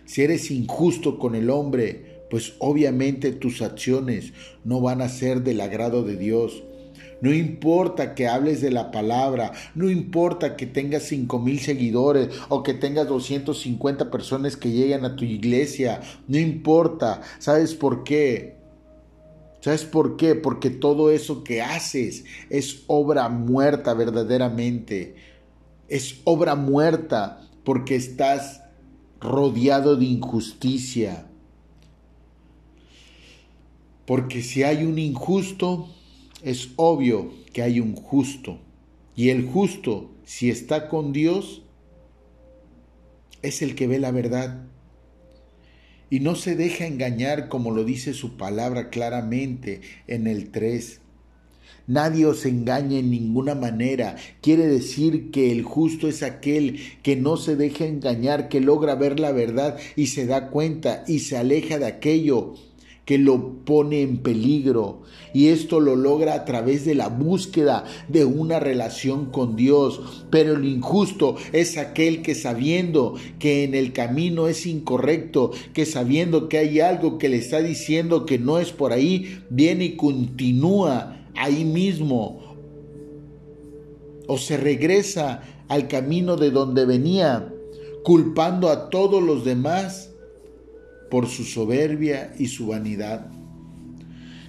Si 0.05 0.23
eres 0.23 0.49
injusto 0.49 1.19
con 1.19 1.35
el 1.35 1.51
hombre, 1.51 2.08
pues 2.29 2.53
obviamente 2.59 3.31
tus 3.31 3.61
acciones 3.61 4.33
no 4.63 4.81
van 4.81 5.01
a 5.01 5.09
ser 5.09 5.43
del 5.43 5.61
agrado 5.61 6.03
de 6.03 6.15
Dios. 6.15 6.63
No 7.21 7.33
importa 7.33 8.15
que 8.15 8.27
hables 8.27 8.61
de 8.61 8.71
la 8.71 8.91
palabra, 8.91 9.51
no 9.75 9.89
importa 9.89 10.55
que 10.55 10.65
tengas 10.65 11.03
cinco 11.03 11.39
mil 11.39 11.59
seguidores 11.59 12.29
o 12.47 12.63
que 12.63 12.73
tengas 12.73 13.07
250 13.07 14.09
personas 14.09 14.55
que 14.55 14.71
lleguen 14.71 15.03
a 15.03 15.15
tu 15.15 15.25
iglesia, 15.25 15.99
no 16.27 16.37
importa. 16.37 17.21
¿Sabes 17.39 17.75
por 17.75 18.03
qué? 18.03 18.55
¿Sabes 19.59 19.83
por 19.83 20.15
qué? 20.15 20.35
Porque 20.35 20.69
todo 20.69 21.11
eso 21.11 21.43
que 21.43 21.61
haces 21.61 22.23
es 22.49 22.83
obra 22.87 23.27
muerta 23.27 23.93
verdaderamente. 23.93 25.15
Es 25.89 26.21
obra 26.23 26.55
muerta 26.55 27.41
porque 27.65 27.95
estás 27.95 28.61
rodeado 29.19 29.97
de 29.97 30.05
injusticia. 30.05 31.28
Porque 34.09 34.41
si 34.41 34.63
hay 34.63 34.85
un 34.85 34.97
injusto, 34.97 35.87
es 36.41 36.69
obvio 36.77 37.31
que 37.53 37.61
hay 37.61 37.79
un 37.79 37.93
justo. 37.93 38.57
Y 39.15 39.29
el 39.29 39.45
justo, 39.45 40.09
si 40.25 40.49
está 40.49 40.89
con 40.89 41.13
Dios, 41.13 41.61
es 43.43 43.61
el 43.61 43.75
que 43.75 43.85
ve 43.85 43.99
la 43.99 44.09
verdad. 44.09 44.65
Y 46.09 46.21
no 46.21 46.33
se 46.33 46.55
deja 46.55 46.87
engañar 46.87 47.49
como 47.49 47.69
lo 47.69 47.83
dice 47.83 48.15
su 48.15 48.35
palabra 48.35 48.89
claramente 48.89 49.81
en 50.07 50.25
el 50.25 50.49
3. 50.49 51.01
Nadie 51.85 52.25
os 52.25 52.47
engaña 52.47 52.97
en 52.97 53.11
ninguna 53.11 53.53
manera. 53.53 54.15
Quiere 54.41 54.65
decir 54.65 55.29
que 55.29 55.51
el 55.51 55.61
justo 55.61 56.07
es 56.07 56.23
aquel 56.23 56.79
que 57.03 57.15
no 57.15 57.37
se 57.37 57.55
deja 57.55 57.85
engañar, 57.85 58.49
que 58.49 58.59
logra 58.59 58.95
ver 58.95 59.19
la 59.19 59.33
verdad 59.33 59.77
y 59.95 60.07
se 60.07 60.25
da 60.25 60.49
cuenta 60.49 61.03
y 61.07 61.19
se 61.19 61.37
aleja 61.37 61.77
de 61.77 61.85
aquello 61.85 62.55
que 63.09 63.17
lo 63.17 63.65
pone 63.65 64.03
en 64.03 64.17
peligro. 64.19 65.01
Y 65.33 65.47
esto 65.47 65.79
lo 65.79 65.95
logra 65.95 66.35
a 66.35 66.45
través 66.45 66.85
de 66.85 66.93
la 66.93 67.07
búsqueda 67.07 67.83
de 68.07 68.23
una 68.23 68.59
relación 68.59 69.31
con 69.31 69.55
Dios. 69.55 70.27
Pero 70.29 70.53
el 70.53 70.65
injusto 70.65 71.35
es 71.51 71.79
aquel 71.79 72.21
que 72.21 72.35
sabiendo 72.35 73.15
que 73.39 73.63
en 73.63 73.73
el 73.73 73.93
camino 73.93 74.47
es 74.47 74.67
incorrecto, 74.67 75.49
que 75.73 75.87
sabiendo 75.87 76.49
que 76.49 76.59
hay 76.59 76.81
algo 76.81 77.17
que 77.17 77.29
le 77.29 77.37
está 77.37 77.63
diciendo 77.63 78.27
que 78.27 78.37
no 78.37 78.59
es 78.59 78.71
por 78.71 78.93
ahí, 78.93 79.41
viene 79.49 79.85
y 79.85 79.95
continúa 79.95 81.25
ahí 81.33 81.65
mismo 81.65 82.55
o 84.27 84.37
se 84.37 84.55
regresa 84.55 85.41
al 85.67 85.87
camino 85.87 86.35
de 86.35 86.51
donde 86.51 86.85
venía, 86.85 87.51
culpando 88.03 88.69
a 88.69 88.91
todos 88.91 89.23
los 89.23 89.43
demás 89.43 90.08
por 91.09 91.27
su 91.27 91.43
soberbia 91.43 92.33
y 92.37 92.47
su 92.47 92.67
vanidad. 92.67 93.27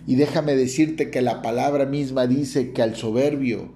Y 0.07 0.17
déjame 0.17 0.57
decirte 0.57 1.11
que 1.11 1.23
la 1.23 1.43
palabra 1.43 1.87
misma 1.87 2.27
dice 2.27 2.73
que 2.73 2.83
al 2.83 2.97
soberbio 2.97 3.73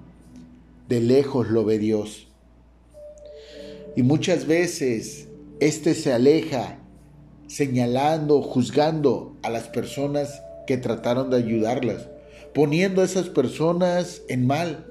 de 0.89 1.01
lejos 1.01 1.49
lo 1.49 1.65
ve 1.65 1.79
Dios. 1.79 2.29
Y 3.97 4.03
muchas 4.03 4.47
veces 4.47 5.29
éste 5.61 5.95
se 5.95 6.13
aleja 6.13 6.79
señalando, 7.47 8.43
juzgando 8.43 9.37
a 9.43 9.51
las 9.51 9.69
personas 9.69 10.43
que 10.67 10.77
trataron 10.77 11.31
de 11.31 11.37
ayudarlas, 11.37 12.09
poniendo 12.53 13.03
a 13.03 13.05
esas 13.05 13.29
personas 13.29 14.23
en 14.29 14.47
mal, 14.47 14.87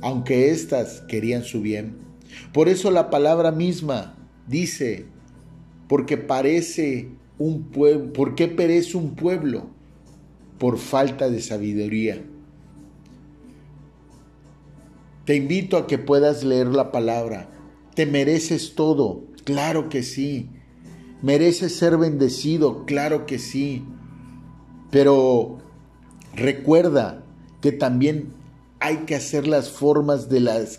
aunque 0.00 0.50
éstas 0.50 1.02
querían 1.08 1.44
su 1.44 1.60
bien. 1.60 1.96
Por 2.52 2.68
eso 2.68 2.90
la 2.90 3.10
palabra 3.10 3.52
misma 3.52 4.16
dice, 4.46 5.06
porque 5.88 6.18
parece 6.18 7.08
un 7.38 7.64
pueblo, 7.64 8.12
¿por 8.12 8.34
qué 8.34 8.48
perece 8.48 8.96
un 8.96 9.14
pueblo? 9.14 9.66
Por 10.58 10.78
falta 10.78 11.30
de 11.30 11.40
sabiduría. 11.40 12.22
Te 15.24 15.36
invito 15.36 15.76
a 15.76 15.86
que 15.86 15.98
puedas 15.98 16.42
leer 16.42 16.68
la 16.68 16.90
palabra. 16.90 17.50
Te 17.94 18.06
mereces 18.06 18.74
todo, 18.74 19.24
claro 19.44 19.88
que 19.88 20.02
sí. 20.02 20.48
Mereces 21.22 21.76
ser 21.76 21.96
bendecido, 21.96 22.84
claro 22.86 23.26
que 23.26 23.38
sí. 23.38 23.84
Pero 24.90 25.58
recuerda 26.34 27.22
que 27.60 27.72
también 27.72 28.32
hay 28.80 28.98
que 28.98 29.14
hacer 29.14 29.46
las 29.46 29.70
formas 29.70 30.28
de 30.28 30.40
las 30.40 30.78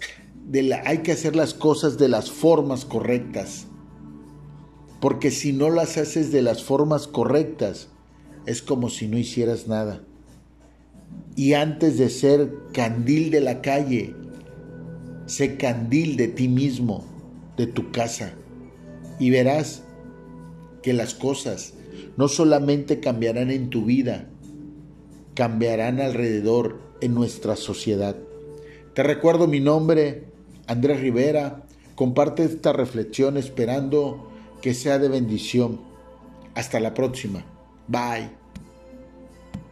hay 0.83 0.99
que 0.99 1.11
hacer 1.11 1.35
las 1.35 1.53
cosas 1.53 1.97
de 1.97 2.07
las 2.07 2.31
formas 2.31 2.85
correctas. 2.85 3.67
Porque 4.99 5.31
si 5.31 5.53
no 5.53 5.69
las 5.69 5.97
haces 5.97 6.31
de 6.31 6.41
las 6.41 6.63
formas 6.63 7.07
correctas, 7.07 7.88
es 8.45 8.62
como 8.62 8.89
si 8.89 9.07
no 9.07 9.17
hicieras 9.17 9.67
nada. 9.67 10.01
Y 11.35 11.53
antes 11.53 11.97
de 11.97 12.09
ser 12.09 12.51
candil 12.73 13.31
de 13.31 13.41
la 13.41 13.62
calle, 13.62 14.13
sé 15.25 15.55
candil 15.57 16.17
de 16.17 16.27
ti 16.27 16.47
mismo, 16.47 17.05
de 17.55 17.67
tu 17.67 17.91
casa. 17.91 18.33
Y 19.19 19.29
verás 19.29 19.83
que 20.81 20.93
las 20.93 21.13
cosas 21.13 21.73
no 22.17 22.27
solamente 22.27 22.99
cambiarán 22.99 23.51
en 23.51 23.69
tu 23.69 23.85
vida, 23.85 24.29
cambiarán 25.33 26.01
alrededor 26.01 26.79
en 27.01 27.13
nuestra 27.13 27.55
sociedad. 27.55 28.17
Te 28.93 29.03
recuerdo 29.03 29.47
mi 29.47 29.59
nombre, 29.59 30.25
Andrés 30.67 30.99
Rivera. 30.99 31.63
Comparte 31.95 32.43
esta 32.43 32.73
reflexión 32.73 33.38
esperando 33.38 34.28
que 34.61 34.73
sea 34.73 34.99
de 34.99 35.09
bendición. 35.09 35.79
Hasta 36.55 36.79
la 36.79 36.93
próxima. 36.93 37.43
Bye. 37.87 38.38